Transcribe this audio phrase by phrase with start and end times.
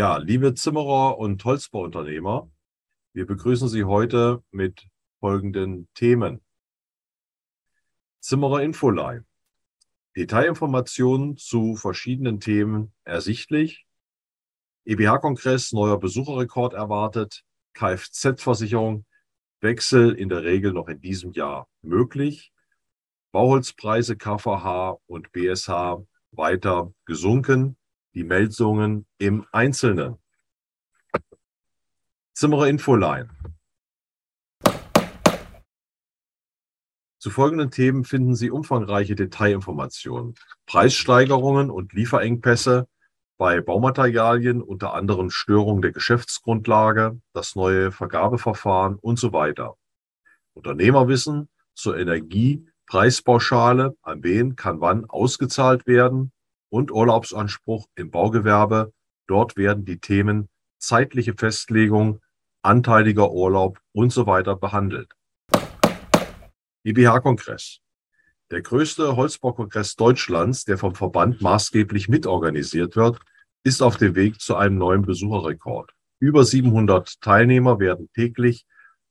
[0.00, 2.50] Ja, liebe Zimmerer und Holzbauunternehmer,
[3.12, 4.88] wir begrüßen Sie heute mit
[5.18, 6.40] folgenden Themen.
[8.18, 9.26] Zimmerer Infoline.
[10.16, 13.84] Detailinformationen zu verschiedenen Themen ersichtlich.
[14.86, 17.44] EBH-Kongress, neuer Besucherrekord erwartet.
[17.74, 19.04] Kfz-Versicherung,
[19.60, 22.54] Wechsel in der Regel noch in diesem Jahr möglich.
[23.32, 25.98] Bauholzpreise KVH und BSH
[26.30, 27.76] weiter gesunken
[28.14, 30.16] die Meldungen im Einzelnen.
[32.34, 33.28] Zimmerer Infoline.
[37.18, 40.34] Zu folgenden Themen finden Sie umfangreiche Detailinformationen.
[40.64, 42.88] Preissteigerungen und Lieferengpässe
[43.36, 49.76] bei Baumaterialien, unter anderem Störung der Geschäftsgrundlage, das neue Vergabeverfahren und so weiter.
[50.54, 56.32] Unternehmerwissen zur Energiepreispauschale, an wen kann wann ausgezahlt werden,
[56.70, 58.92] und Urlaubsanspruch im Baugewerbe.
[59.26, 62.20] Dort werden die Themen zeitliche Festlegung,
[62.62, 65.12] anteiliger Urlaub und so weiter behandelt.
[66.84, 67.80] IBH-Kongress.
[68.50, 73.20] Der größte Holzbaukongress Deutschlands, der vom Verband maßgeblich mitorganisiert wird,
[73.62, 75.92] ist auf dem Weg zu einem neuen Besucherrekord.
[76.18, 78.64] Über 700 Teilnehmer werden täglich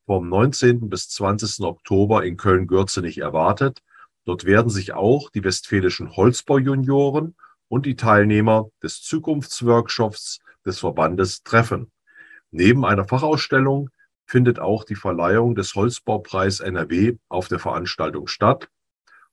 [0.06, 0.90] vom 19.
[0.90, 1.64] bis 20.
[1.64, 3.80] Oktober in Köln-Gürzenich erwartet.
[4.26, 7.36] Dort werden sich auch die westfälischen Holzbaujunioren
[7.70, 11.92] und die Teilnehmer des Zukunftsworkshops des Verbandes treffen.
[12.52, 13.90] Neben einer Fachausstellung
[14.26, 18.68] findet auch die Verleihung des Holzbaupreis NRW auf der Veranstaltung statt.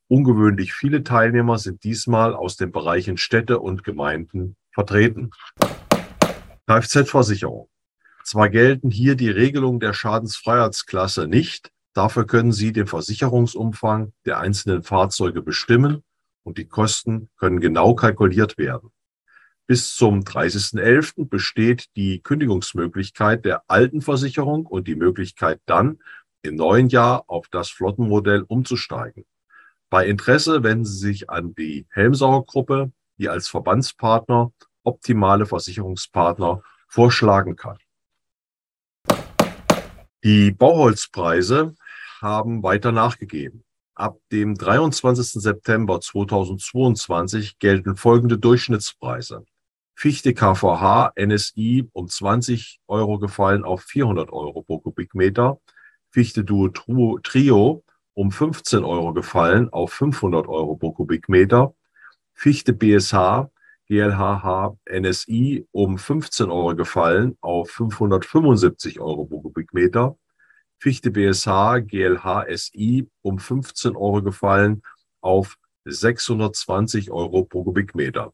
[0.08, 5.30] Ungewöhnlich viele Teilnehmer sind diesmal aus den Bereichen Städte und Gemeinden vertreten.
[6.66, 7.68] Kfz-Versicherung.
[8.22, 14.82] Zwar gelten hier die Regelungen der Schadensfreiheitsklasse nicht, dafür können Sie den Versicherungsumfang der einzelnen
[14.82, 16.02] Fahrzeuge bestimmen
[16.46, 18.90] und die Kosten können genau kalkuliert werden.
[19.66, 21.28] Bis zum 30.11.
[21.28, 25.98] besteht die Kündigungsmöglichkeit der alten Versicherung und die Möglichkeit dann
[26.42, 29.26] im neuen Jahr auf das Flottenmodell umzusteigen.
[29.90, 34.52] Bei Interesse wenden Sie sich an die Helmsauer-Gruppe, die als Verbandspartner
[34.84, 37.78] optimale Versicherungspartner vorschlagen kann.
[40.22, 41.74] Die Bauholzpreise
[42.20, 43.65] haben weiter nachgegeben.
[43.98, 45.40] Ab dem 23.
[45.42, 49.46] September 2022 gelten folgende Durchschnittspreise.
[49.94, 55.60] Fichte KVH NSI um 20 Euro gefallen auf 400 Euro pro Kubikmeter.
[56.10, 56.68] Fichte Duo
[57.20, 61.74] Trio um 15 Euro gefallen auf 500 Euro pro Kubikmeter.
[62.34, 63.48] Fichte BSH
[63.88, 70.18] GLHH NSI um 15 Euro gefallen auf 575 Euro pro Kubikmeter.
[70.78, 74.82] Fichte BSH GLH SI um 15 Euro gefallen
[75.20, 78.32] auf 620 Euro pro Kubikmeter.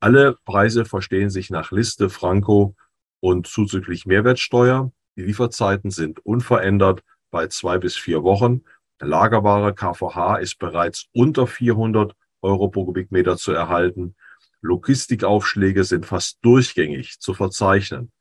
[0.00, 2.74] Alle Preise verstehen sich nach Liste Franco
[3.20, 4.92] und zuzüglich Mehrwertsteuer.
[5.16, 8.64] Die Lieferzeiten sind unverändert bei zwei bis vier Wochen.
[9.00, 14.14] Lagerware KVH ist bereits unter 400 Euro pro Kubikmeter zu erhalten.
[14.60, 18.12] Logistikaufschläge sind fast durchgängig zu verzeichnen.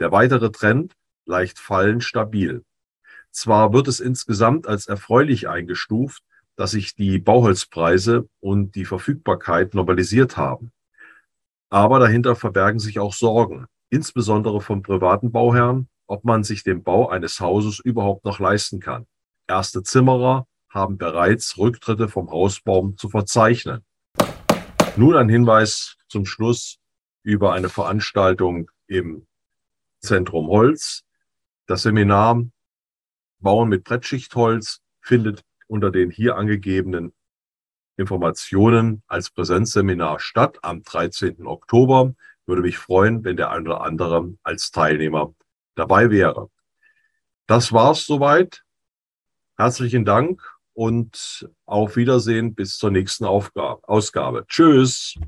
[0.00, 0.94] Der weitere Trend
[1.26, 2.64] leicht fallend stabil.
[3.32, 6.22] Zwar wird es insgesamt als erfreulich eingestuft,
[6.56, 10.70] dass sich die Bauholzpreise und die Verfügbarkeit normalisiert haben.
[11.70, 17.08] Aber dahinter verbergen sich auch Sorgen, insbesondere von privaten Bauherren, ob man sich den Bau
[17.08, 19.06] eines Hauses überhaupt noch leisten kann.
[19.48, 23.84] Erste Zimmerer haben bereits Rücktritte vom Hausbaum zu verzeichnen.
[24.96, 26.78] Nun ein Hinweis zum Schluss
[27.22, 29.26] über eine Veranstaltung im
[30.00, 31.04] Zentrum Holz.
[31.66, 32.42] Das Seminar
[33.42, 37.12] Bauen mit Brettschichtholz findet unter den hier angegebenen
[37.96, 41.46] Informationen als Präsenzseminar statt am 13.
[41.46, 42.14] Oktober.
[42.46, 45.34] Würde mich freuen, wenn der eine oder andere als Teilnehmer
[45.74, 46.50] dabei wäre.
[47.46, 48.62] Das war's soweit.
[49.56, 50.42] Herzlichen Dank
[50.72, 54.46] und auf Wiedersehen bis zur nächsten Aufgabe, Ausgabe.
[54.48, 55.18] Tschüss.